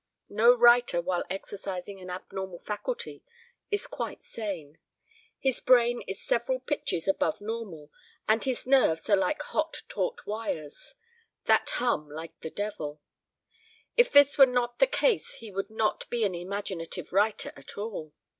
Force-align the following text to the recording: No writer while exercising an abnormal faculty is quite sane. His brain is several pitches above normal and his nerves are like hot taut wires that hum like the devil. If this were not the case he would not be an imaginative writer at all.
No 0.29 0.57
writer 0.57 0.99
while 0.99 1.23
exercising 1.29 2.01
an 2.01 2.09
abnormal 2.09 2.57
faculty 2.57 3.23
is 3.69 3.85
quite 3.85 4.23
sane. 4.23 4.79
His 5.37 5.61
brain 5.61 6.01
is 6.07 6.19
several 6.19 6.59
pitches 6.59 7.07
above 7.07 7.39
normal 7.39 7.91
and 8.27 8.43
his 8.43 8.65
nerves 8.65 9.11
are 9.11 9.15
like 9.15 9.43
hot 9.43 9.83
taut 9.89 10.25
wires 10.25 10.95
that 11.45 11.69
hum 11.75 12.09
like 12.09 12.39
the 12.39 12.49
devil. 12.49 12.99
If 13.95 14.11
this 14.11 14.39
were 14.39 14.47
not 14.47 14.79
the 14.79 14.87
case 14.87 15.35
he 15.35 15.51
would 15.51 15.69
not 15.69 16.09
be 16.09 16.23
an 16.23 16.33
imaginative 16.33 17.13
writer 17.13 17.51
at 17.55 17.77
all. 17.77 18.11